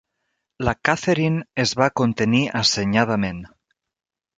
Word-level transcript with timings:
La 0.67 0.73
Catherine 0.89 1.45
es 1.65 1.75
va 1.83 1.91
contenir 2.03 2.43
assenyadament. 2.65 3.49